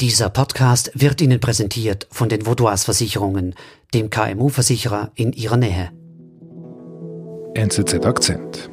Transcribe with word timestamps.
Dieser 0.00 0.30
Podcast 0.30 0.90
wird 0.94 1.20
Ihnen 1.20 1.40
präsentiert 1.40 2.06
von 2.10 2.30
den 2.30 2.46
Vaudois 2.46 2.84
Versicherungen, 2.84 3.54
dem 3.92 4.08
KMU-Versicherer 4.08 5.10
in 5.14 5.34
Ihrer 5.34 5.58
Nähe. 5.58 5.90
NZZ 7.52 8.06
Akzent. 8.06 8.70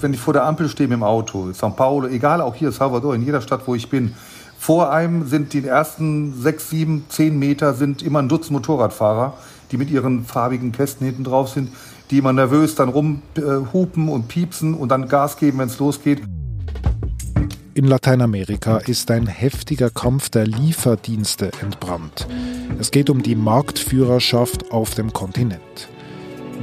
Wenn 0.00 0.12
ich 0.12 0.18
vor 0.18 0.32
der 0.32 0.44
Ampel 0.44 0.68
stehe 0.70 0.92
im 0.92 1.04
Auto, 1.04 1.50
São 1.52 1.70
Paulo, 1.70 2.08
egal, 2.08 2.40
auch 2.40 2.56
hier 2.56 2.72
Salvador, 2.72 3.14
in 3.14 3.24
jeder 3.24 3.40
Stadt, 3.40 3.60
wo 3.66 3.76
ich 3.76 3.88
bin, 3.88 4.16
vor 4.58 4.90
einem 4.90 5.28
sind 5.28 5.52
die 5.52 5.64
ersten 5.64 6.34
sechs, 6.34 6.68
sieben, 6.70 7.04
zehn 7.08 7.38
Meter 7.38 7.74
sind 7.74 8.02
immer 8.02 8.18
ein 8.20 8.28
Dutzend 8.28 8.50
Motorradfahrer, 8.50 9.34
die 9.70 9.76
mit 9.76 9.88
ihren 9.90 10.24
farbigen 10.24 10.72
Kästen 10.72 11.06
hinten 11.06 11.22
drauf 11.22 11.48
sind, 11.48 11.70
die 12.10 12.18
immer 12.18 12.32
nervös 12.32 12.74
dann 12.74 12.88
rumhupen 12.88 14.08
und 14.08 14.28
piepsen 14.28 14.74
und 14.74 14.90
dann 14.90 15.08
Gas 15.08 15.36
geben, 15.36 15.58
wenn 15.58 15.68
es 15.68 15.78
losgeht. 15.78 16.22
In 17.74 17.84
Lateinamerika 17.84 18.78
ist 18.78 19.10
ein 19.10 19.26
heftiger 19.26 19.90
Kampf 19.90 20.30
der 20.30 20.46
Lieferdienste 20.46 21.50
entbrannt. 21.60 22.26
Es 22.78 22.90
geht 22.90 23.10
um 23.10 23.22
die 23.22 23.34
Marktführerschaft 23.34 24.70
auf 24.70 24.94
dem 24.94 25.12
Kontinent. 25.12 25.88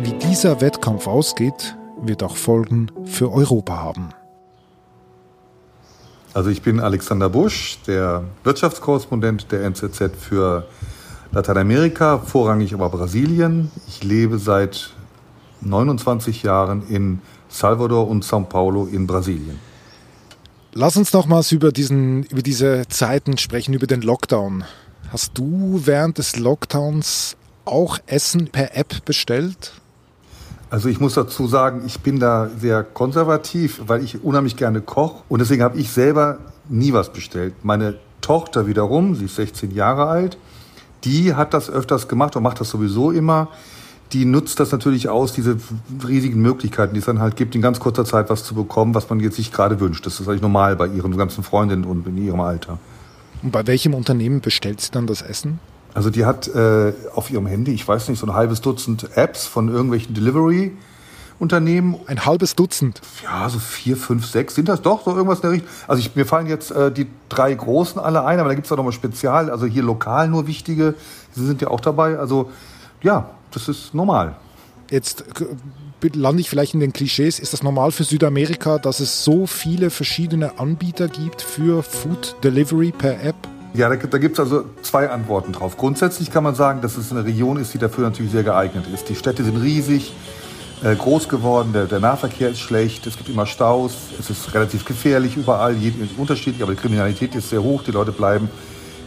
Wie 0.02 0.14
dieser 0.14 0.60
Wettkampf 0.60 1.06
ausgeht, 1.06 1.76
wird 2.02 2.24
auch 2.24 2.36
Folgen 2.36 2.92
für 3.06 3.32
Europa 3.32 3.78
haben. 3.78 4.10
Also 6.34 6.50
ich 6.50 6.64
bin 6.64 6.80
Alexander 6.80 7.30
Busch, 7.30 7.78
der 7.86 8.24
Wirtschaftskorrespondent 8.44 9.52
der 9.52 9.66
NZZ 9.66 10.16
für 10.18 10.66
Lateinamerika, 11.32 12.18
vorrangig 12.18 12.74
aber 12.74 12.90
Brasilien. 12.90 13.72
Ich 13.88 14.04
lebe 14.04 14.40
seit 14.40 14.94
29 15.66 16.44
Jahren 16.44 16.84
in 16.88 17.20
Salvador 17.50 18.08
und 18.08 18.24
São 18.26 18.46
Paulo 18.46 18.86
in 18.86 19.08
Brasilien. 19.08 19.60
Lass 20.74 20.98
uns 20.98 21.14
nochmals 21.14 21.52
über, 21.52 21.72
diesen, 21.72 22.24
über 22.24 22.42
diese 22.42 22.88
Zeiten 22.88 23.38
sprechen, 23.38 23.74
über 23.74 23.86
den 23.86 24.02
Lockdown. 24.02 24.64
Hast 25.12 25.38
du 25.38 25.82
während 25.84 26.18
des 26.18 26.38
Lockdowns 26.38 27.38
auch 27.66 28.00
Essen 28.08 28.48
per 28.48 28.76
App 28.76 29.06
bestellt? 29.06 29.74
Also 30.72 30.90
ich 30.90 31.00
muss 31.00 31.14
dazu 31.14 31.46
sagen, 31.46 31.84
ich 31.86 32.00
bin 32.00 32.20
da 32.20 32.50
sehr 32.60 32.82
konservativ, 32.84 33.82
weil 33.86 34.04
ich 34.04 34.24
unheimlich 34.24 34.58
gerne 34.58 34.82
koche 34.82 35.22
und 35.30 35.40
deswegen 35.40 35.62
habe 35.62 35.78
ich 35.78 35.92
selber 35.92 36.40
nie 36.68 36.94
was 36.94 37.14
bestellt. 37.14 37.54
Meine 37.62 38.00
Tochter 38.22 38.66
wiederum, 38.66 39.14
sie 39.14 39.26
ist 39.26 39.36
16 39.36 39.70
Jahre 39.70 40.08
alt, 40.08 40.40
die 41.04 41.36
hat 41.36 41.54
das 41.54 41.70
öfters 41.70 42.08
gemacht 42.08 42.36
und 42.36 42.42
macht 42.42 42.60
das 42.60 42.72
sowieso 42.72 43.12
immer 43.12 43.50
die 44.14 44.26
nutzt 44.26 44.60
das 44.60 44.72
natürlich 44.72 45.10
aus, 45.10 45.34
diese 45.34 45.58
riesigen 46.08 46.42
Möglichkeiten, 46.42 46.94
die 46.94 47.00
es 47.00 47.06
dann 47.06 47.20
halt 47.20 47.36
gibt, 47.36 47.56
in 47.56 47.62
ganz 47.62 47.80
kurzer 47.80 48.06
Zeit 48.06 48.30
was 48.30 48.44
zu 48.44 48.54
bekommen, 48.54 48.94
was 48.94 49.10
man 49.10 49.20
jetzt 49.20 49.38
sich 49.38 49.52
gerade 49.52 49.80
wünscht. 49.80 50.06
Das 50.06 50.20
ist 50.20 50.28
eigentlich 50.28 50.42
normal 50.42 50.76
bei 50.76 50.88
ihren 50.88 51.18
ganzen 51.18 51.44
Freundinnen 51.44 51.84
und 51.84 52.08
in 52.08 52.18
ihrem 52.18 52.40
Alter. 52.40 52.78
Und 53.42 53.52
bei 53.52 53.66
welchem 53.66 53.94
Unternehmen 53.94 54.42
bestellt 54.42 54.82
sie 54.82 54.92
dann 54.92 55.08
das 55.08 55.22
Essen? 55.22 55.60
Also 55.94 56.10
die 56.10 56.26
hat 56.26 56.48
äh, 56.48 56.94
auf 57.14 57.30
ihrem 57.30 57.46
Handy, 57.46 57.74
ich 57.74 57.88
weiß 57.88 58.08
nicht, 58.10 58.20
so 58.20 58.28
ein 58.28 58.34
halbes 58.34 58.62
Dutzend 58.62 59.10
Apps 59.16 59.46
von 59.46 59.70
irgendwelchen 59.70 60.14
Delivery. 60.14 60.72
Unternehmen. 61.40 61.98
Ein 62.06 62.26
halbes 62.26 62.56
Dutzend. 62.56 63.02
Ja, 63.24 63.50
so 63.50 63.60
vier, 63.60 63.98
fünf, 63.98 64.26
sechs 64.26 64.56
sind 64.56 64.70
das 64.70 64.82
doch, 64.82 65.04
so 65.04 65.12
irgendwas 65.12 65.40
in 65.40 65.42
der 65.42 65.52
Richtung. 65.52 65.70
Also 65.88 66.00
ich, 66.00 66.16
mir 66.16 66.26
fallen 66.26 66.48
jetzt 66.48 66.72
äh, 66.72 66.92
die 66.92 67.08
drei 67.28 67.54
großen 67.54 68.00
alle 68.00 68.24
ein, 68.24 68.40
aber 68.40 68.50
da 68.50 68.56
gibt 68.56 68.68
es 68.68 68.72
auch 68.72 68.78
nochmal 68.78 68.94
Spezial, 68.94 69.50
also 69.50 69.66
hier 69.66 69.84
lokal 69.84 70.30
nur 70.30 70.48
wichtige, 70.48 70.94
die 71.36 71.46
sind 71.46 71.62
ja 71.62 71.70
auch 71.70 71.82
dabei. 71.82 72.18
Also 72.18 72.52
ja, 73.04 73.30
das 73.52 73.68
ist 73.68 73.94
normal. 73.94 74.36
Jetzt 74.90 75.24
lande 76.14 76.42
ich 76.42 76.50
vielleicht 76.50 76.74
in 76.74 76.80
den 76.80 76.94
Klischees. 76.94 77.40
Ist 77.40 77.54
das 77.54 77.64
normal 77.64 77.92
für 77.92 78.04
Südamerika, 78.04 78.78
dass 78.78 79.00
es 79.00 79.24
so 79.24 79.48
viele 79.48 79.90
verschiedene 79.90 80.60
Anbieter 80.60 81.08
gibt 81.08 81.42
für 81.42 81.84
Food 81.84 82.36
Delivery 82.44 82.92
per 82.92 83.24
App? 83.24 83.36
Ja, 83.74 83.90
da, 83.90 83.96
da 83.96 84.18
gibt 84.18 84.34
es 84.34 84.40
also 84.40 84.66
zwei 84.82 85.10
Antworten 85.10 85.52
drauf. 85.52 85.78
Grundsätzlich 85.78 86.32
kann 86.32 86.44
man 86.44 86.56
sagen, 86.56 86.82
dass 86.82 86.98
es 86.98 87.12
eine 87.12 87.26
Region 87.26 87.58
ist, 87.58 87.74
die 87.74 87.80
dafür 87.80 88.04
natürlich 88.04 88.32
sehr 88.32 88.44
geeignet 88.44 88.86
ist. 88.94 89.10
Die 89.10 89.16
Städte 89.16 89.44
sind 89.44 89.58
riesig, 89.58 90.14
äh, 90.84 90.96
groß 90.96 91.28
geworden, 91.28 91.74
der, 91.74 91.86
der, 91.86 92.00
Nahverkehr 92.00 92.50
ist 92.50 92.60
schlecht, 92.60 93.08
es 93.08 93.18
gibt 93.18 93.30
immer 93.30 93.48
Staus, 93.48 93.94
es 94.20 94.30
ist 94.30 94.54
relativ 94.54 94.86
gefährlich 94.86 95.38
überall, 95.38 95.76
unterschiedlich, 96.18 96.62
aber 96.62 96.74
die 96.74 96.82
Kriminalität 96.82 97.34
ist 97.36 97.50
sehr 97.50 97.64
hoch, 97.64 97.84
die 97.84 97.92
Leute 97.92 98.12
bleiben 98.12 98.50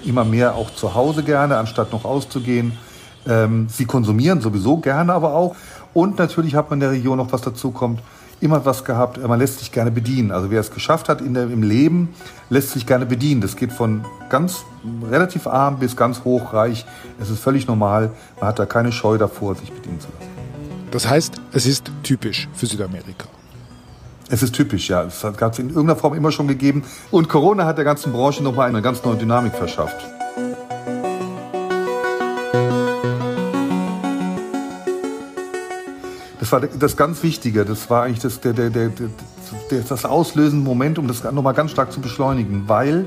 immer 0.05 0.25
mehr 0.25 0.55
auch 0.55 0.73
zu 0.75 0.95
Hause 0.95 1.23
gerne, 1.23 1.59
anstatt 1.59 1.93
noch 1.93 2.05
auszugehen. 2.05 2.73
Ähm, 3.27 3.69
sie 3.71 3.85
konsumieren 3.85 4.41
sowieso 4.41 4.79
gerne 4.79 5.13
aber 5.13 5.35
auch. 5.35 5.57
Und 5.95 6.19
natürlich 6.19 6.55
hat 6.55 6.71
man 6.71 6.79
in 6.79 6.81
der 6.81 6.91
Region 6.91 7.19
noch 7.19 7.33
was 7.33 7.41
dazu 7.41 7.71
kommt, 7.71 8.01
immer 8.41 8.65
was 8.65 8.85
gehabt, 8.85 9.23
man 9.27 9.39
lässt 9.39 9.61
sich 9.61 9.73
gerne 9.73 9.91
bedienen. 9.91 10.31
Also 10.31 10.51
wer 10.51 10.61
es 10.61 10.71
geschafft 10.71 11.09
hat 11.09 11.21
in 11.21 11.35
der, 11.35 11.45
im 11.45 11.63
Leben, 11.63 12.15
lässt 12.51 12.73
sich 12.73 12.87
gerne 12.87 13.07
bedienen. 13.07 13.41
Das 13.41 13.57
geht 13.57 13.73
von 13.73 14.05
ganz 14.29 14.65
relativ 15.11 15.47
arm 15.47 15.79
bis 15.79 15.97
ganz 15.97 16.25
hochreich. 16.25 16.85
Es 17.19 17.31
ist 17.31 17.41
völlig 17.41 17.67
normal. 17.67 18.11
Man 18.39 18.49
hat 18.49 18.59
da 18.59 18.67
keine 18.67 18.93
Scheu 18.93 19.17
davor, 19.17 19.55
sich 19.55 19.73
bedienen 19.73 20.01
zu 20.01 20.09
lassen. 20.09 20.31
Das 20.91 21.09
heißt, 21.09 21.41
es 21.53 21.67
ist 21.67 21.91
typisch 22.03 22.49
für 22.55 22.67
Südamerika. 22.67 23.27
Es 24.29 24.43
ist 24.43 24.55
typisch, 24.55 24.89
ja. 24.89 25.05
Es 25.05 25.23
hat 25.23 25.41
es 25.41 25.59
in 25.59 25.69
irgendeiner 25.69 25.97
Form 25.97 26.15
immer 26.15 26.33
schon 26.33 26.49
gegeben. 26.49 26.85
Und 27.11 27.29
Corona 27.29 27.65
hat 27.65 27.79
der 27.79 27.85
ganzen 27.85 28.13
Branche 28.13 28.43
nochmal 28.43 28.69
eine 28.69 28.83
ganz 28.83 29.05
neue 29.05 29.17
Dynamik 29.17 29.55
verschafft. 29.55 30.16
Das 36.47 36.53
war 36.53 36.61
das 36.61 36.97
ganz 36.97 37.25
Wichtige. 37.25 37.65
Das 37.65 37.91
war 37.91 38.05
eigentlich 38.05 38.21
das, 38.21 38.39
der, 38.39 38.53
der, 38.53 38.71
der, 38.71 38.91
der, 39.69 39.81
das 39.81 40.05
auslösende 40.05 40.65
Moment, 40.65 40.97
um 40.97 41.09
das 41.09 41.25
nochmal 41.25 41.55
ganz 41.55 41.73
stark 41.73 41.91
zu 41.91 42.01
beschleunigen, 42.01 42.69
weil 42.69 43.07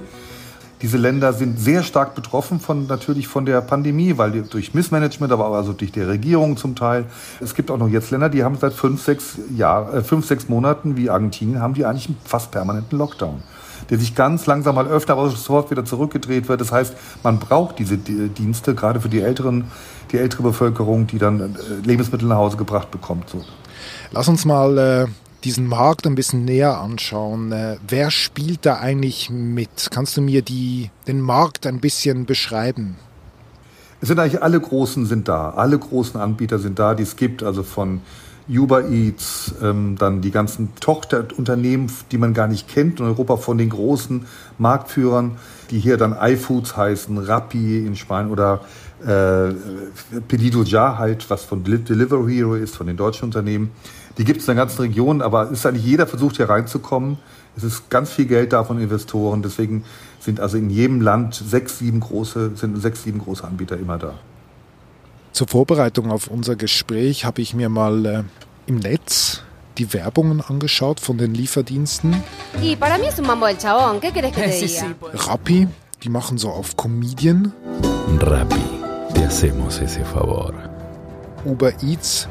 diese 0.81 0.97
Länder 0.97 1.31
sind 1.31 1.57
sehr 1.57 1.83
stark 1.83 2.15
betroffen 2.15 2.59
von 2.59 2.85
natürlich 2.87 3.29
von 3.29 3.45
der 3.45 3.61
Pandemie, 3.61 4.17
weil 4.17 4.41
durch 4.41 4.73
Missmanagement, 4.73 5.31
aber 5.31 5.47
auch 5.47 5.53
also 5.53 5.71
durch 5.71 5.93
die 5.93 6.01
Regierung 6.01 6.57
zum 6.57 6.75
Teil. 6.75 7.05
Es 7.39 7.55
gibt 7.55 7.71
auch 7.71 7.77
noch 7.77 7.87
jetzt 7.87 8.11
Länder, 8.11 8.27
die 8.27 8.43
haben 8.43 8.57
seit 8.57 8.73
fünf, 8.73 9.01
sechs 9.01 9.37
Jahr, 9.55 9.93
äh, 9.93 10.03
fünf, 10.03 10.25
sechs 10.25 10.49
Monaten, 10.49 10.97
wie 10.97 11.09
Argentinien, 11.09 11.61
haben 11.61 11.75
die 11.75 11.85
eigentlich 11.85 12.07
einen 12.07 12.17
fast 12.25 12.51
permanenten 12.51 12.97
Lockdown, 12.97 13.41
der 13.89 13.97
sich 13.97 14.15
ganz 14.15 14.45
langsam 14.45 14.75
mal 14.75 14.87
öffnet, 14.87 15.11
aber 15.11 15.29
sofort 15.29 15.71
wieder 15.71 15.85
zurückgedreht 15.85 16.47
wird. 16.47 16.61
Das 16.61 16.71
heißt, 16.71 16.93
man 17.23 17.39
braucht 17.39 17.79
diese 17.79 17.97
Dienste 17.97 18.75
gerade 18.75 19.01
für 19.01 19.09
die 19.09 19.21
älteren 19.21 19.65
die 20.11 20.17
ältere 20.17 20.43
Bevölkerung, 20.43 21.07
die 21.07 21.19
dann 21.19 21.39
äh, 21.39 21.85
Lebensmittel 21.85 22.27
nach 22.27 22.37
Hause 22.37 22.57
gebracht 22.57 22.91
bekommt. 22.91 23.29
So. 23.29 23.43
Lass 24.11 24.27
uns 24.27 24.45
mal 24.45 24.77
äh, 24.77 25.07
diesen 25.43 25.67
Markt 25.67 26.07
ein 26.07 26.15
bisschen 26.15 26.45
näher 26.45 26.79
anschauen. 26.79 27.51
Äh, 27.51 27.77
wer 27.87 28.11
spielt 28.11 28.65
da 28.65 28.77
eigentlich 28.77 29.29
mit? 29.29 29.89
Kannst 29.91 30.17
du 30.17 30.21
mir 30.21 30.41
die, 30.41 30.89
den 31.07 31.21
Markt 31.21 31.65
ein 31.67 31.79
bisschen 31.79 32.25
beschreiben? 32.25 32.97
Es 34.01 34.07
sind 34.07 34.19
eigentlich 34.19 34.41
alle 34.41 34.59
Großen 34.59 35.05
sind 35.05 35.27
da. 35.27 35.51
Alle 35.51 35.77
großen 35.77 36.19
Anbieter 36.19 36.59
sind 36.59 36.79
da, 36.79 36.95
die 36.95 37.03
es 37.03 37.15
gibt. 37.15 37.43
Also 37.43 37.63
von 37.63 38.01
Uber 38.49 38.89
Eats, 38.89 39.53
ähm, 39.61 39.95
dann 39.97 40.21
die 40.21 40.31
ganzen 40.31 40.73
Tochterunternehmen, 40.79 41.91
die 42.11 42.17
man 42.17 42.33
gar 42.33 42.47
nicht 42.47 42.67
kennt 42.67 42.99
in 42.99 43.05
Europa 43.05 43.37
von 43.37 43.57
den 43.57 43.69
großen 43.69 44.25
Marktführern, 44.57 45.37
die 45.69 45.79
hier 45.79 45.97
dann 45.97 46.15
iFoods 46.19 46.75
heißen, 46.75 47.17
Rappi 47.17 47.85
in 47.85 47.95
Spanien 47.95 48.31
oder 48.31 48.61
äh, 49.05 49.53
Pedido 50.27 50.63
Ja 50.63 50.97
halt, 50.97 51.29
was 51.29 51.45
von 51.45 51.63
Delivery 51.63 52.33
Hero 52.33 52.55
ist, 52.55 52.75
von 52.75 52.87
den 52.87 52.97
deutschen 52.97 53.25
Unternehmen. 53.25 53.71
Die 54.17 54.25
gibt 54.25 54.41
es 54.41 54.47
in 54.47 54.55
der 54.55 54.65
ganzen 54.65 54.81
Region, 54.81 55.21
aber 55.21 55.49
ist 55.49 55.65
eigentlich 55.65 55.85
jeder 55.85 56.07
versucht 56.07 56.37
hier 56.37 56.49
reinzukommen. 56.49 57.17
Es 57.55 57.63
ist 57.63 57.89
ganz 57.89 58.11
viel 58.11 58.25
Geld 58.25 58.53
da 58.53 58.63
von 58.63 58.79
Investoren, 58.79 59.41
deswegen 59.41 59.83
sind 60.19 60.39
also 60.39 60.57
in 60.57 60.69
jedem 60.69 61.01
Land 61.01 61.35
sechs, 61.35 61.79
sieben 61.79 61.99
große, 61.99 62.51
sind 62.55 62.81
sechs, 62.81 63.03
sieben 63.03 63.19
große 63.19 63.43
Anbieter 63.43 63.77
immer 63.77 63.97
da. 63.97 64.15
Zur 65.31 65.47
Vorbereitung 65.47 66.11
auf 66.11 66.27
unser 66.27 66.55
Gespräch 66.55 67.25
habe 67.25 67.41
ich 67.41 67.53
mir 67.53 67.69
mal 67.69 68.05
äh, 68.05 68.23
im 68.65 68.77
Netz 68.77 69.43
die 69.77 69.93
Werbungen 69.93 70.41
angeschaut 70.41 70.99
von 70.99 71.17
den 71.17 71.33
Lieferdiensten. 71.33 72.13
Rappi, 75.13 75.67
die 76.03 76.09
machen 76.09 76.37
so 76.37 76.49
auf 76.49 76.75
Comedian. 76.75 77.53
Rappi 78.19 78.79
te 79.13 79.25
hacemos 79.25 79.79
ese 79.79 80.03
favor. 80.05 80.53
Uber 81.45 81.71
Eats 81.81 82.27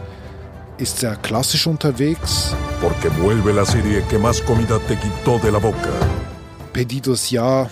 ist 0.78 0.98
sehr 0.98 1.16
klassisch 1.16 1.66
unterwegs. 1.66 2.54
Porque 2.80 3.08
vuelve 3.08 3.52
la 3.52 3.64
serie 3.64 4.02
que 4.08 4.18
más 4.18 4.40
comida 4.40 4.78
te 4.78 4.96
quitó 4.96 5.38
de 5.38 5.50
la 5.50 5.58
boca. 5.58 5.90
Pedidos 6.72 7.30
ya 7.30 7.68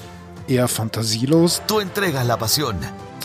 eher 0.48 0.68
fantasielos. 0.68 1.62
Tú 1.66 1.80
entregas 1.80 2.26
la 2.26 2.36
pasión. 2.36 2.76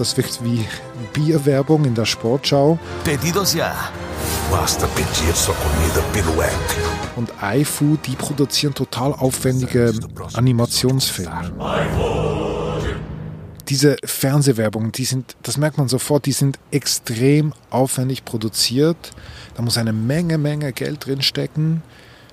Das 0.02 0.18
wirkt 0.18 0.44
wie 0.44 0.66
Bierwerbung 1.14 1.86
in 1.86 1.94
der 1.94 2.06
Sportschau. 2.06 2.80
Pedidos 3.04 3.54
ya. 3.54 3.72
Basta 4.50 4.88
pedir 4.88 5.36
sua 5.36 5.54
comida 5.54 6.02
pelo 6.12 6.42
app. 6.42 6.52
Und 7.16 7.30
iFood, 7.40 8.08
die 8.08 8.16
produzieren 8.16 8.74
total 8.74 9.14
aufwendige 9.14 9.94
Animationsfilme 10.34 11.52
diese 13.72 13.96
Fernsehwerbung, 14.04 14.92
die 14.92 15.06
sind, 15.06 15.38
das 15.44 15.56
merkt 15.56 15.78
man 15.78 15.88
sofort, 15.88 16.26
die 16.26 16.34
sind 16.34 16.60
extrem 16.72 17.54
aufwendig 17.70 18.26
produziert. 18.26 19.12
Da 19.56 19.62
muss 19.62 19.78
eine 19.78 19.94
Menge, 19.94 20.38
Menge 20.38 20.74
Geld 20.74 21.06
drin 21.06 21.22
stecken. 21.22 21.82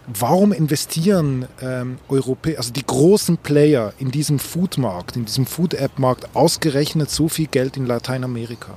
Warum 0.08 0.52
investieren 0.52 1.46
ähm, 1.60 1.98
Europä 2.08 2.56
also 2.56 2.72
die 2.72 2.84
großen 2.86 3.36
Player 3.36 3.92
in 3.98 4.10
diesem 4.10 4.38
Foodmarkt, 4.38 5.16
in 5.16 5.26
diesem 5.26 5.44
Food-App-Markt 5.44 6.34
ausgerechnet 6.34 7.10
so 7.10 7.28
viel 7.28 7.46
Geld 7.46 7.76
in 7.76 7.84
Lateinamerika? 7.84 8.72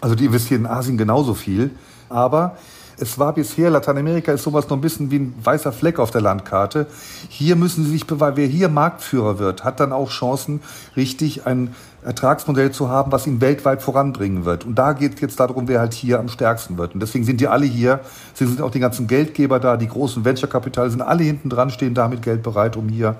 Also 0.00 0.16
die 0.16 0.24
investieren 0.24 0.62
in 0.62 0.66
Asien 0.66 0.98
genauso 0.98 1.34
viel, 1.34 1.70
aber 2.08 2.56
es 3.00 3.20
war 3.20 3.32
bisher, 3.32 3.70
Lateinamerika 3.70 4.32
ist 4.32 4.42
sowas 4.42 4.68
noch 4.68 4.76
ein 4.76 4.80
bisschen 4.80 5.12
wie 5.12 5.20
ein 5.20 5.34
weißer 5.40 5.72
Fleck 5.72 6.00
auf 6.00 6.10
der 6.10 6.22
Landkarte. 6.22 6.88
Hier 7.28 7.54
müssen 7.54 7.84
sie 7.84 7.92
sich 7.92 8.06
beweisen, 8.06 8.36
wer 8.36 8.46
hier 8.48 8.68
Marktführer 8.68 9.38
wird, 9.38 9.62
hat 9.62 9.78
dann 9.78 9.92
auch 9.92 10.10
Chancen, 10.10 10.60
richtig 10.96 11.46
ein 11.46 11.76
Ertragsmodell 12.08 12.72
zu 12.72 12.88
haben, 12.88 13.12
was 13.12 13.26
ihn 13.26 13.42
weltweit 13.42 13.82
voranbringen 13.82 14.46
wird. 14.46 14.64
Und 14.64 14.76
da 14.76 14.94
geht 14.94 15.16
es 15.16 15.20
jetzt 15.20 15.38
darum, 15.38 15.68
wer 15.68 15.78
halt 15.78 15.92
hier 15.92 16.18
am 16.18 16.28
stärksten 16.28 16.78
wird. 16.78 16.94
Und 16.94 17.00
deswegen 17.00 17.26
sind 17.26 17.38
die 17.38 17.48
alle 17.48 17.66
hier. 17.66 18.00
Sie 18.32 18.46
sind 18.46 18.62
auch 18.62 18.70
die 18.70 18.80
ganzen 18.80 19.06
Geldgeber 19.06 19.60
da, 19.60 19.76
die 19.76 19.88
großen 19.88 20.24
Venture-Kapitale 20.24 20.90
sind 20.90 21.02
alle 21.02 21.22
hinten 21.22 21.50
dran, 21.50 21.68
stehen 21.70 21.92
damit 21.92 22.22
Geld 22.22 22.42
bereit, 22.42 22.76
um 22.76 22.88
hier 22.88 23.16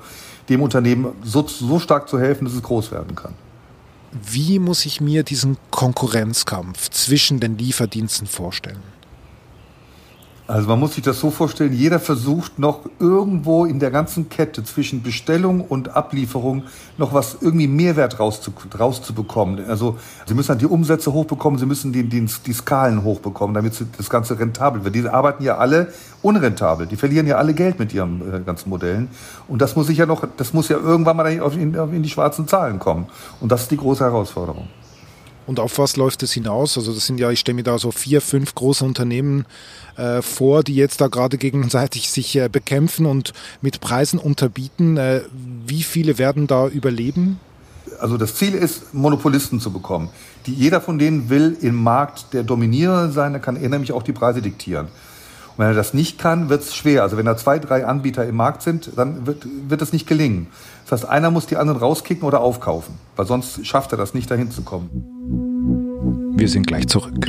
dem 0.49 0.63
Unternehmen 0.63 1.13
so, 1.23 1.47
so 1.47 1.79
stark 1.79 2.09
zu 2.09 2.19
helfen, 2.19 2.47
dass 2.47 2.55
es 2.55 2.63
groß 2.63 2.91
werden 2.91 3.15
kann. 3.15 3.35
Wie 4.11 4.59
muss 4.59 4.87
ich 4.87 5.03
mir 5.03 5.23
diesen 5.23 5.59
Konkurrenzkampf 5.71 6.89
zwischen 6.89 7.41
den 7.41 7.59
Lieferdiensten 7.59 8.27
vorstellen? 8.27 8.81
Also 10.49 10.67
man 10.67 10.81
muss 10.81 10.95
sich 10.95 11.05
das 11.05 11.21
so 11.21 11.31
vorstellen, 11.31 11.75
jeder 11.75 12.01
versucht 12.01 12.59
noch 12.59 12.81
irgendwo 12.99 13.67
in 13.67 13.81
der 13.81 13.91
ganzen 13.91 14.31
Kette 14.31 14.65
zwischen 14.65 15.03
Bestellung 15.03 15.61
und 15.61 15.95
Ablieferung 15.95 16.63
noch 16.97 17.13
was 17.13 17.37
irgendwie 17.43 17.69
Mehrwert 17.69 18.19
rauszu, 18.19 18.53
rauszubekommen. 18.81 19.69
Also 19.69 19.99
sie 20.25 20.33
müssen 20.33 20.49
halt 20.49 20.63
die 20.63 20.67
Umsätze 20.67 21.13
hochbekommen, 21.13 21.59
sie 21.59 21.67
müssen 21.67 21.93
die, 21.93 22.03
die, 22.03 22.25
die 22.47 22.53
Skalen 22.55 23.05
hochbekommen, 23.05 23.53
damit 23.53 23.75
das 23.99 24.09
Ganze 24.09 24.39
rentabel 24.39 24.85
wird. 24.85 24.95
Die 24.95 25.07
arbeiten 25.07 25.45
ja 25.45 25.59
alle 25.59 25.93
unrentabel, 26.23 26.87
die 26.87 26.97
verlieren 26.97 27.27
ja 27.27 27.37
alle 27.37 27.53
Geld 27.53 27.79
mit 27.79 27.93
ihren 27.93 28.23
äh, 28.33 28.41
ganzen 28.41 28.71
Modellen. 28.71 29.09
Und 29.49 29.61
das 29.61 29.77
muss 29.77 29.89
sich 29.89 29.99
ja 29.99 30.07
noch, 30.07 30.27
das 30.39 30.55
muss 30.55 30.71
ja 30.71 30.79
irgendwann 30.79 31.19
mal 31.19 31.31
in, 31.31 31.75
in 31.75 32.03
die 32.03 32.09
schwarzen 32.09 32.49
Zahlen 32.49 32.79
kommen. 32.79 33.07
Und 33.43 33.53
das 33.53 33.65
ist 33.65 33.71
die 33.71 33.77
große 33.77 34.03
Herausforderung. 34.03 34.67
Und 35.49 35.61
auf 35.61 35.79
was 35.79 35.97
läuft 35.97 36.23
es 36.23 36.33
hinaus? 36.33 36.77
Also 36.77 36.93
das 36.93 37.07
sind 37.07 37.19
ja, 37.19 37.31
ich 37.31 37.41
stelle 37.41 37.57
mir 37.57 37.63
da 37.63 37.79
so 37.79 37.91
vier, 37.91 38.21
fünf 38.21 38.55
große 38.55 38.85
Unternehmen 38.85 39.47
äh, 39.97 40.21
vor, 40.21 40.63
die 40.63 40.75
jetzt 40.75 41.01
da 41.01 41.07
gerade 41.07 41.39
gegenseitig 41.39 42.11
sich 42.11 42.37
äh, 42.37 42.51
bekämpfen 42.51 43.07
und 43.07 43.33
mit 43.63 43.81
Preisen 43.81 44.19
unterbieten. 44.19 44.99
Äh, 44.99 45.23
wie 45.67 45.83
viele 45.83 46.19
werden 46.19 46.49
da 46.49 46.69
überleben? 46.69 47.41
Also 47.99 48.19
das 48.19 48.35
Ziel 48.35 48.53
ist, 48.53 48.93
Monopolisten 48.93 49.59
zu 49.59 49.73
bekommen. 49.73 50.11
Die, 50.45 50.53
jeder 50.53 50.83
von 50.83 50.99
denen 50.99 51.31
will 51.31 51.57
im 51.63 51.77
Markt 51.77 52.35
der 52.35 52.43
Dominierende 52.43 53.11
sein, 53.11 53.33
dann 53.33 53.41
kann 53.41 53.57
er 53.57 53.71
nämlich 53.71 53.93
auch 53.93 54.03
die 54.03 54.13
Preise 54.13 54.43
diktieren. 54.43 54.89
Und 55.59 55.65
wenn 55.65 55.73
er 55.73 55.75
das 55.75 55.93
nicht 55.93 56.21
kann, 56.21 56.49
wird 56.51 56.63
es 56.63 56.77
schwer. 56.77 57.03
Also 57.03 57.17
wenn 57.17 57.27
da 57.27 57.37
zwei, 57.37 57.59
drei 57.59 57.85
Anbieter 57.85 58.25
im 58.25 58.37
Markt 58.37 58.63
sind, 58.63 58.93
dann 58.95 59.27
wird, 59.27 59.45
wird 59.69 59.83
es 59.83 59.93
nicht 59.93 60.07
gelingen. 60.07 60.47
Das 60.87 61.03
heißt, 61.03 61.11
einer 61.11 61.33
muss 61.33 61.47
die 61.47 61.57
anderen 61.57 61.81
rauskicken 61.81 62.23
oder 62.23 62.41
aufkaufen, 62.41 62.95
weil 63.17 63.27
sonst 63.27 63.67
schafft 63.67 63.91
er 63.91 63.99
das 63.99 64.15
nicht, 64.15 64.31
dahin 64.31 64.53
zu 64.53 64.63
kommen. 64.63 66.37
Wir 66.37 66.49
sind 66.49 66.69
gleich 66.69 66.87
zurück. 66.87 67.27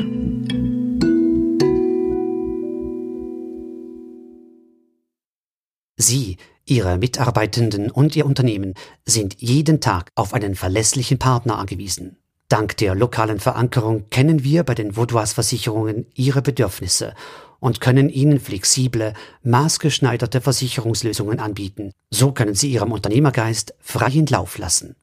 Sie, 5.98 6.38
Ihre 6.66 7.00
Mitarbeitenden 7.00 7.90
und 7.90 8.16
Ihr 8.16 8.28
Unternehmen 8.28 8.76
sind 9.06 9.42
jeden 9.42 9.82
Tag 9.82 10.12
auf 10.14 10.36
einen 10.36 10.54
verlässlichen 10.54 11.18
Partner 11.18 11.58
angewiesen. 11.58 12.19
Dank 12.50 12.78
der 12.78 12.96
lokalen 12.96 13.40
Verankerung 13.40 14.10
kennen 14.10 14.44
wir 14.44 14.64
bei 14.64 14.74
den 14.74 14.98
Vaudois 14.98 15.28
Versicherungen 15.36 16.08
Ihre 16.16 16.42
Bedürfnisse 16.42 17.14
und 17.60 17.80
können 17.80 18.10
Ihnen 18.10 18.40
flexible, 18.40 19.14
maßgeschneiderte 19.44 20.42
Versicherungslösungen 20.42 21.40
anbieten. 21.40 21.92
So 22.10 22.32
können 22.32 22.56
Sie 22.56 22.72
Ihrem 22.72 22.92
Unternehmergeist 22.92 23.76
freien 23.80 24.26
Lauf 24.26 24.58
lassen. 24.58 24.96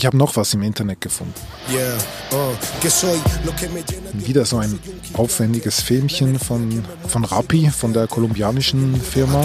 Ich 0.00 0.06
habe 0.06 0.16
noch 0.16 0.34
was 0.34 0.54
im 0.54 0.62
Internet 0.62 1.02
gefunden. 1.02 1.34
Oh, 2.32 2.54
Wieder 4.14 4.46
so 4.46 4.56
ein 4.56 4.78
aufwendiges 5.12 5.82
Filmchen 5.82 6.38
von, 6.38 6.82
von 7.06 7.22
Rappi, 7.26 7.68
von 7.68 7.92
der 7.92 8.06
kolumbianischen 8.06 8.98
Firma. 8.98 9.44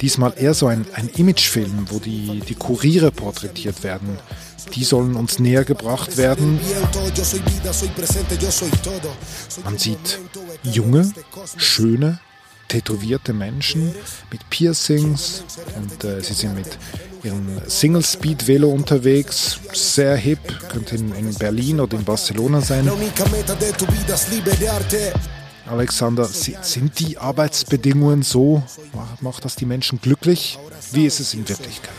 Diesmal 0.00 0.34
eher 0.36 0.54
so 0.54 0.66
ein, 0.66 0.84
ein 0.94 1.08
Imagefilm, 1.10 1.86
wo 1.88 2.00
die, 2.00 2.40
die 2.40 2.56
Kuriere 2.56 3.12
porträtiert 3.12 3.84
werden. 3.84 4.18
Die 4.74 4.82
sollen 4.82 5.14
uns 5.14 5.38
näher 5.38 5.62
gebracht 5.62 6.16
werden. 6.16 6.58
Man 9.62 9.78
sieht 9.78 10.18
junge, 10.64 11.12
schöne, 11.58 12.18
tätowierte 12.72 13.34
Menschen 13.34 13.94
mit 14.30 14.48
Piercings 14.48 15.44
und 15.76 16.04
äh, 16.04 16.22
sie 16.22 16.32
sind 16.32 16.54
mit 16.54 16.78
ihrem 17.22 17.60
Single-Speed-Velo 17.66 18.66
unterwegs, 18.70 19.60
sehr 19.74 20.16
hip, 20.16 20.38
könnte 20.70 20.96
in, 20.96 21.14
in 21.14 21.34
Berlin 21.34 21.80
oder 21.80 21.98
in 21.98 22.04
Barcelona 22.04 22.62
sein. 22.62 22.90
Alexander, 25.66 26.24
sind 26.24 26.98
die 26.98 27.18
Arbeitsbedingungen 27.18 28.22
so? 28.22 28.62
Macht 29.20 29.44
das 29.44 29.54
die 29.54 29.66
Menschen 29.66 30.00
glücklich? 30.00 30.58
Wie 30.92 31.04
ist 31.04 31.20
es 31.20 31.34
in 31.34 31.46
Wirklichkeit? 31.46 31.92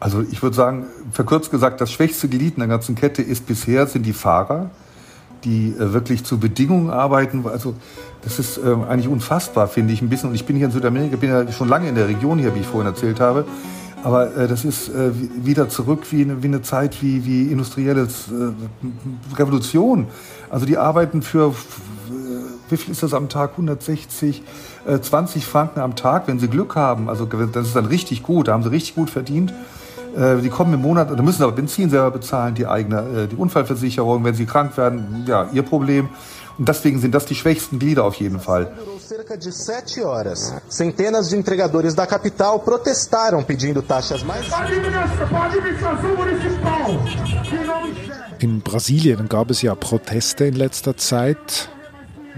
Also 0.00 0.22
ich 0.22 0.42
würde 0.42 0.56
sagen, 0.56 0.86
verkürzt 1.12 1.52
gesagt, 1.52 1.80
das 1.80 1.92
schwächste 1.92 2.28
Glied 2.28 2.54
in 2.54 2.60
der 2.60 2.68
ganzen 2.68 2.96
Kette 2.96 3.22
ist 3.22 3.46
bisher 3.46 3.86
sind 3.86 4.04
die 4.04 4.12
Fahrer 4.12 4.70
die 5.44 5.74
äh, 5.78 5.92
wirklich 5.92 6.24
zu 6.24 6.38
Bedingungen 6.38 6.90
arbeiten. 6.90 7.44
Also 7.46 7.74
das 8.22 8.38
ist 8.38 8.58
äh, 8.58 8.74
eigentlich 8.88 9.08
unfassbar, 9.08 9.68
finde 9.68 9.92
ich 9.92 10.02
ein 10.02 10.08
bisschen. 10.08 10.30
Und 10.30 10.34
ich 10.34 10.44
bin 10.44 10.56
hier 10.56 10.66
in 10.66 10.72
Südamerika, 10.72 11.16
bin 11.16 11.30
ja 11.30 11.50
schon 11.52 11.68
lange 11.68 11.88
in 11.88 11.94
der 11.94 12.08
Region 12.08 12.38
hier, 12.38 12.54
wie 12.54 12.60
ich 12.60 12.66
vorhin 12.66 12.86
erzählt 12.86 13.20
habe. 13.20 13.44
Aber 14.04 14.36
äh, 14.36 14.48
das 14.48 14.64
ist 14.64 14.88
äh, 14.88 15.10
wieder 15.44 15.68
zurück 15.68 16.06
wie 16.10 16.22
eine, 16.22 16.42
wie 16.42 16.46
eine 16.46 16.62
Zeit 16.62 17.02
wie, 17.02 17.24
wie 17.24 17.50
industrielle 17.50 18.02
äh, 18.02 19.36
Revolution. 19.36 20.06
Also 20.50 20.66
die 20.66 20.78
arbeiten 20.78 21.22
für, 21.22 21.54
wie 22.70 22.76
viel 22.76 22.92
ist 22.92 23.02
das 23.02 23.12
am 23.12 23.28
Tag? 23.28 23.52
160, 23.52 24.42
20 25.02 25.44
Franken 25.44 25.80
am 25.80 25.94
Tag, 25.94 26.26
wenn 26.26 26.38
sie 26.38 26.48
Glück 26.48 26.74
haben. 26.74 27.10
Also 27.10 27.26
das 27.26 27.66
ist 27.66 27.76
dann 27.76 27.84
richtig 27.84 28.22
gut, 28.22 28.48
da 28.48 28.52
haben 28.52 28.62
sie 28.62 28.70
richtig 28.70 28.94
gut 28.94 29.10
verdient. 29.10 29.52
Äh, 30.18 30.40
die 30.42 30.48
kommen 30.48 30.74
im 30.74 30.82
Monat, 30.82 31.10
oder 31.10 31.22
müssen 31.22 31.42
aber 31.42 31.52
Benzin 31.52 31.90
selber 31.90 32.10
bezahlen, 32.10 32.54
die 32.54 32.66
eigene, 32.66 33.24
äh, 33.24 33.26
die 33.28 33.36
Unfallversicherung, 33.36 34.24
wenn 34.24 34.34
sie 34.34 34.46
krank 34.46 34.76
werden, 34.76 35.24
ja, 35.26 35.48
ihr 35.52 35.62
Problem. 35.62 36.08
Und 36.58 36.68
deswegen 36.68 36.98
sind 36.98 37.14
das 37.14 37.24
die 37.24 37.36
schwächsten 37.36 37.78
Glieder 37.78 38.04
auf 38.04 38.16
jeden 38.16 38.40
Fall. 38.40 38.72
cerca 39.08 39.36
de 39.36 39.50
sete 39.50 40.04
horas. 40.04 40.54
Centenas 40.68 41.28
de 41.28 41.38
entregadores 41.38 41.94
da 41.94 42.06
capital 42.06 42.58
protestaram 42.58 43.42
pedindo 43.42 43.80
taxas 43.80 44.22
mais. 44.22 44.46
In 48.38 48.60
Brasilien 48.60 49.28
gab 49.28 49.50
es 49.50 49.62
ja 49.62 49.74
Proteste 49.74 50.44
in 50.44 50.56
letzter 50.56 50.96
Zeit. 50.96 51.70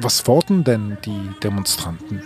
Was 0.00 0.20
fordern 0.20 0.64
denn 0.64 0.96
die 1.04 1.30
Demonstranten? 1.42 2.22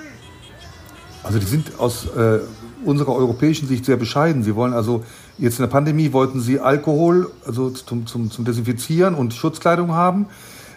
Also 1.23 1.39
die 1.39 1.47
sind 1.47 1.79
aus 1.79 2.07
äh, 2.15 2.41
unserer 2.85 3.15
europäischen 3.15 3.67
Sicht 3.67 3.87
sehr 3.87 3.97
bescheiden. 3.97 4.43
Sie 4.43 4.55
wollen 4.55 4.75
also 4.75 5.05
Jetzt 5.37 5.59
in 5.59 5.65
der 5.65 5.71
Pandemie 5.71 6.13
wollten 6.13 6.41
sie 6.41 6.61
Alkohol, 6.61 7.31
also 7.45 7.71
zum, 7.71 8.07
zum, 8.07 8.31
zum 8.31 8.45
Desinfizieren 8.45 9.15
und 9.15 9.35
Schutzkleidung 9.35 9.93
haben. 9.93 10.27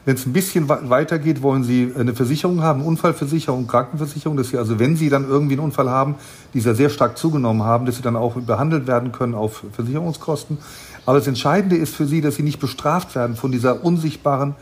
Wenn 0.04 0.16
es 0.16 0.26
ein 0.26 0.34
bisschen 0.34 0.70
weitergeht, 0.70 1.42
wollen 1.42 1.64
sie 1.64 1.92
eine 1.96 2.16
Versicherung 2.16 2.64
haben, 2.64 2.82
Unfallversicherung, 2.82 3.68
Krankenversicherung, 3.68 4.38
dass 4.38 4.50
sie 4.50 4.58
also, 4.58 4.80
wenn 4.80 4.96
sie 4.96 5.10
dann 5.10 5.28
irgendwie 5.28 5.56
einen 5.56 5.66
Unfall 5.66 5.90
haben, 5.90 6.16
dieser 6.54 6.76
sehr 6.76 6.90
stark 6.90 7.18
zugenommen 7.18 7.64
haben, 7.64 7.86
dass 7.86 7.98
sie 7.98 8.02
dann 8.02 8.16
auch 8.16 8.36
behandelt 8.36 8.88
werden 8.88 9.12
können 9.12 9.36
auf 9.36 9.66
Versicherungskosten. 9.74 10.58
Aber 11.06 11.18
das 11.18 11.28
Entscheidende 11.28 11.76
ist 11.76 11.94
für 11.94 12.06
sie, 12.06 12.22
dass 12.22 12.36
sie 12.36 12.44
nicht 12.44 12.60
bestraft 12.60 13.16
werden 13.16 13.36
von 13.36 13.52
dieser 13.52 13.84
unsichtbaren 13.84 14.56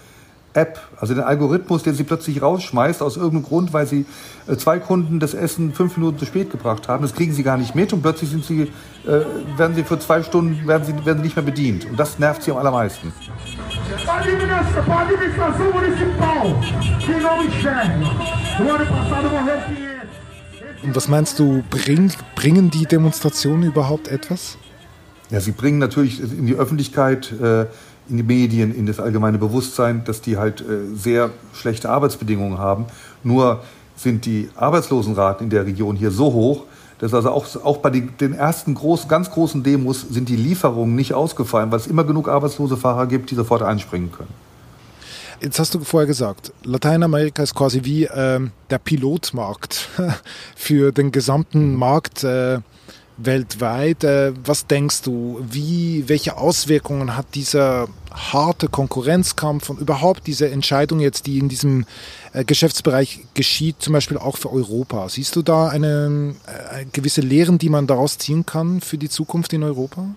App, 0.55 0.79
also 0.99 1.13
den 1.13 1.23
Algorithmus, 1.23 1.83
der 1.83 1.93
sie 1.93 2.03
plötzlich 2.03 2.41
rausschmeißt 2.41 3.01
aus 3.01 3.17
irgendeinem 3.17 3.43
Grund, 3.43 3.73
weil 3.73 3.85
sie 3.85 4.05
äh, 4.47 4.55
zwei 4.55 4.79
Kunden 4.79 5.19
das 5.19 5.33
Essen 5.33 5.73
fünf 5.73 5.97
Minuten 5.97 6.17
zu 6.17 6.25
spät 6.25 6.49
gebracht 6.49 6.87
haben. 6.87 7.01
Das 7.01 7.13
kriegen 7.13 7.33
sie 7.33 7.43
gar 7.43 7.57
nicht 7.57 7.75
mit 7.75 7.91
und 7.93 8.01
plötzlich 8.01 8.29
sind 8.29 8.45
sie, 8.45 8.71
äh, 9.05 9.21
werden 9.57 9.75
sie 9.75 9.83
für 9.83 9.99
zwei 9.99 10.23
Stunden 10.23 10.65
werden 10.67 10.85
sie, 10.85 11.05
werden 11.05 11.21
nicht 11.21 11.35
mehr 11.35 11.45
bedient. 11.45 11.85
Und 11.85 11.99
das 11.99 12.19
nervt 12.19 12.43
sie 12.43 12.51
am 12.51 12.57
allermeisten. 12.57 13.11
Und 20.83 20.95
was 20.95 21.07
meinst 21.07 21.39
du, 21.39 21.63
bring, 21.69 22.11
bringen 22.35 22.69
die 22.69 22.85
Demonstrationen 22.85 23.63
überhaupt 23.63 24.07
etwas? 24.07 24.57
Ja, 25.31 25.39
sie 25.39 25.51
bringen 25.51 25.79
natürlich 25.79 26.21
in 26.21 26.45
die 26.45 26.55
Öffentlichkeit 26.55 27.31
äh, 27.41 27.65
in 28.09 28.17
die 28.17 28.23
Medien, 28.23 28.73
in 28.73 28.85
das 28.85 28.99
allgemeine 28.99 29.37
Bewusstsein, 29.37 30.03
dass 30.05 30.21
die 30.21 30.37
halt 30.37 30.61
äh, 30.61 30.95
sehr 30.95 31.31
schlechte 31.53 31.89
Arbeitsbedingungen 31.89 32.57
haben. 32.57 32.85
Nur 33.23 33.61
sind 33.95 34.25
die 34.25 34.49
Arbeitslosenraten 34.55 35.45
in 35.45 35.49
der 35.49 35.65
Region 35.65 35.95
hier 35.95 36.11
so 36.11 36.33
hoch, 36.33 36.63
dass 36.99 37.13
also 37.13 37.31
auch, 37.31 37.45
auch 37.63 37.77
bei 37.77 37.89
den, 37.89 38.33
ersten 38.33 38.75
großen, 38.75 39.09
ganz 39.09 39.29
großen 39.31 39.63
Demos 39.63 40.01
sind 40.01 40.29
die 40.29 40.35
Lieferungen 40.35 40.95
nicht 40.95 41.13
ausgefallen, 41.13 41.71
weil 41.71 41.79
es 41.79 41.87
immer 41.87 42.03
genug 42.03 42.29
arbeitslose 42.29 42.77
Fahrer 42.77 43.07
gibt, 43.07 43.31
die 43.31 43.35
sofort 43.35 43.61
einspringen 43.61 44.11
können. 44.11 44.33
Jetzt 45.41 45.59
hast 45.59 45.75
du 45.75 45.81
vorher 45.81 46.07
gesagt, 46.07 46.53
Lateinamerika 46.63 47.43
ist 47.43 47.53
quasi 47.53 47.81
wie 47.83 48.05
äh, 48.05 48.39
der 48.69 48.77
Pilotmarkt 48.77 49.89
für 50.55 50.93
den 50.93 51.11
gesamten 51.11 51.75
Markt 51.75 52.23
äh, 52.23 52.59
weltweit. 53.17 54.03
Äh, 54.03 54.33
was 54.43 54.67
denkst 54.67 55.01
du, 55.03 55.39
wie, 55.49 56.07
welche 56.07 56.37
Auswirkungen 56.37 57.15
hat 57.15 57.27
dieser 57.35 57.87
harte 58.11 58.67
Konkurrenzkampf 58.67 59.69
und 59.69 59.79
überhaupt 59.79 60.27
diese 60.27 60.49
Entscheidung 60.49 60.99
jetzt, 60.99 61.27
die 61.27 61.37
in 61.37 61.49
diesem 61.49 61.85
äh, 62.33 62.43
Geschäftsbereich 62.43 63.21
geschieht, 63.33 63.77
zum 63.79 63.93
Beispiel 63.93 64.17
auch 64.17 64.37
für 64.37 64.51
Europa? 64.51 65.09
Siehst 65.09 65.35
du 65.35 65.41
da 65.41 65.67
eine, 65.67 66.35
eine 66.71 66.85
gewisse 66.91 67.21
Lehren, 67.21 67.57
die 67.57 67.69
man 67.69 67.87
daraus 67.87 68.17
ziehen 68.17 68.45
kann 68.45 68.81
für 68.81 68.97
die 68.97 69.09
Zukunft 69.09 69.53
in 69.53 69.63
Europa? 69.63 70.07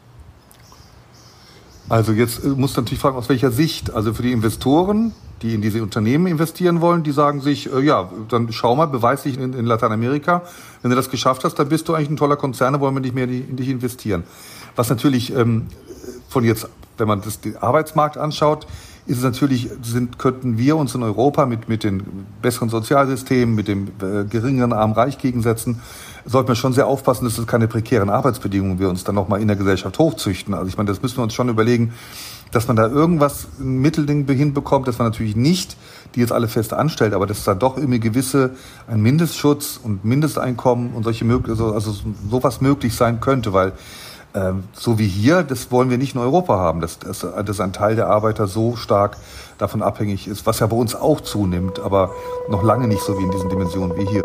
Also 1.89 2.13
jetzt 2.13 2.45
äh, 2.45 2.49
muss 2.49 2.77
natürlich 2.77 3.01
fragen, 3.01 3.17
aus 3.17 3.29
welcher 3.29 3.51
Sicht. 3.51 3.95
Also 3.95 4.13
für 4.13 4.23
die 4.23 4.33
Investoren, 4.33 5.13
die 5.43 5.55
in 5.55 5.63
diese 5.63 5.83
Unternehmen 5.83 6.27
investieren 6.27 6.81
wollen, 6.81 7.03
die 7.03 7.13
sagen 7.13 7.41
sich, 7.41 7.73
äh, 7.73 7.81
ja, 7.81 8.11
dann 8.29 8.53
schau 8.53 8.77
mal, 8.77 8.87
beweis 8.87 9.23
dich 9.23 9.39
in, 9.39 9.53
in, 9.55 9.65
Lateinamerika. 9.65 10.43
Wenn 10.83 10.91
du 10.91 10.97
das 10.97 11.11
geschafft 11.11 11.45
hast, 11.45 11.55
dann 11.59 11.69
bist 11.69 11.89
du 11.89 11.95
eigentlich 11.95 12.11
ein 12.11 12.17
toller 12.17 12.37
Konzern, 12.37 12.75
dann 12.75 12.81
wollen 12.81 12.95
wir 12.95 13.01
nicht 13.01 13.15
mehr 13.15 13.25
in 13.25 13.57
dich 13.57 13.69
investieren. 13.69 14.25
Was 14.77 14.91
natürlich 14.91 15.35
ähm, 15.35 15.67
von 16.29 16.45
jetzt, 16.45 16.69
wenn 16.99 17.09
man 17.09 17.23
das 17.23 17.41
den 17.41 17.57
Arbeitsmarkt 17.57 18.19
anschaut, 18.19 18.67
ist 19.07 19.19
es 19.19 19.25
natürlich, 19.25 19.71
sind, 19.83 20.19
könnten 20.19 20.59
wir 20.59 20.77
uns 20.77 20.95
in 20.95 21.03
Europa 21.03 21.47
mit, 21.47 21.67
mit 21.69 21.83
den 21.83 22.03
besseren 22.43 22.69
Sozialsystemen, 22.69 23.55
mit 23.55 23.67
dem 23.67 23.89
äh, 24.03 24.25
geringeren 24.25 24.75
Arm-Reich-Gegensätzen, 24.75 25.81
sollten 26.29 26.49
wir 26.49 26.55
schon 26.55 26.73
sehr 26.73 26.87
aufpassen, 26.87 27.25
dass 27.25 27.39
es 27.39 27.47
keine 27.47 27.69
prekären 27.69 28.11
Arbeitsbedingungen 28.11 28.79
wir 28.79 28.89
uns 28.89 29.05
dann 29.05 29.15
nochmal 29.15 29.41
in 29.41 29.49
der 29.49 29.57
Gesellschaft 29.57 29.99
hochzüchten. 29.99 30.55
Also 30.55 30.67
ich 30.67 30.77
meine, 30.77 30.89
das 30.89 31.03
müssen 31.03 31.17
wir 31.17 31.23
uns 31.23 31.35
schon 31.35 31.49
überlegen, 31.49 31.95
dass 32.53 32.69
man 32.69 32.77
da 32.77 32.87
irgendwas, 32.87 33.49
ein 33.59 33.79
Mittelding 33.79 34.27
hinbekommt, 34.27 34.89
dass 34.89 34.99
man 34.99 35.09
natürlich 35.09 35.37
nicht 35.37 35.77
die 36.15 36.21
jetzt 36.21 36.33
alle 36.33 36.49
fest 36.49 36.73
anstellt, 36.73 37.15
aber 37.15 37.27
dass 37.27 37.45
da 37.45 37.55
doch 37.55 37.77
irgendwie 37.77 38.01
gewisse, 38.01 38.51
ein 38.87 39.01
Mindestschutz 39.01 39.79
und 39.83 40.05
Mindesteinkommen 40.05 40.95
und 40.95 41.03
solche 41.03 41.25
also, 41.49 41.73
also 41.73 41.95
sowas 42.31 42.61
möglich 42.61 42.95
sein 42.95 43.21
könnte, 43.21 43.53
weil 43.53 43.73
ähm, 44.35 44.65
so 44.73 44.99
wie 44.99 45.07
hier, 45.07 45.43
das 45.43 45.71
wollen 45.71 45.91
wir 45.91 45.99
nicht 45.99 46.15
in 46.15 46.21
Europa 46.21 46.59
haben, 46.59 46.81
dass, 46.81 46.99
dass, 46.99 47.21
dass 47.21 47.61
ein 47.61 47.73
Teil 47.73 47.97
der 47.97 48.09
Arbeiter 48.09 48.47
so 48.47 48.77
stark 48.77 49.17
davon 49.59 49.83
abhängig 49.83 50.29
ist, 50.29 50.47
was 50.47 50.61
ja 50.61 50.67
bei 50.67 50.77
uns 50.77 50.95
auch 50.95 51.21
zunimmt, 51.21 51.81
aber 51.81 52.11
noch 52.49 52.63
lange 52.63 52.89
nicht 52.89 53.03
so 53.03 53.19
wie 53.19 53.23
in 53.23 53.31
diesen 53.31 53.49
Dimensionen 53.49 53.97
wie 53.97 54.07
hier. 54.07 54.23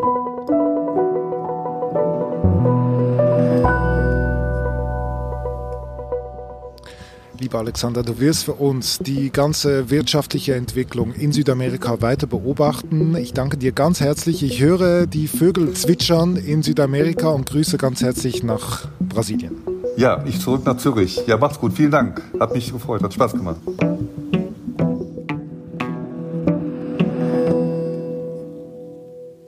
Lieber 7.40 7.60
Alexander, 7.60 8.04
du 8.04 8.20
wirst 8.20 8.46
für 8.46 8.54
uns 8.54 9.00
die 9.00 9.32
ganze 9.32 9.90
wirtschaftliche 9.90 10.56
Entwicklung 10.56 11.13
in 11.13 11.32
Südamerika 11.32 12.02
weiter 12.02 12.28
beobachten. 12.28 13.16
Ich 13.18 13.34
danke 13.34 13.58
dir 13.58 13.72
ganz 13.72 14.00
herzlich. 14.00 14.44
Ich 14.44 14.62
höre 14.62 15.08
die 15.08 15.28
Vögel 15.28 15.74
zwitschern 15.74 16.36
in 16.36 16.62
Südamerika 16.62 17.30
und 17.30 17.50
grüße 17.50 17.78
ganz 17.78 18.02
herzlich 18.02 18.44
nach 18.44 18.88
Brasilien. 19.00 19.58
Ja, 19.98 20.24
ich 20.25 20.40
zurück 20.40 20.66
nach 20.66 20.78
Zürich. 20.78 21.22
Ja, 21.28 21.38
macht's 21.38 21.60
gut. 21.60 21.74
Vielen 21.74 21.92
Dank. 21.92 22.22
Hat 22.40 22.54
mich 22.54 22.72
gefreut. 22.72 23.02
Hat 23.04 23.13
Spaß 23.13 23.34
gemacht. 23.34 23.58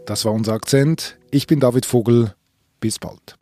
Das 0.06 0.26
war 0.26 0.34
unser 0.34 0.54
Akzent. 0.54 1.18
Ich 1.32 1.48
bin 1.48 1.60
David 1.60 1.86
Vogel. 1.86 2.34
Bis 2.80 3.00
bald. 3.00 3.36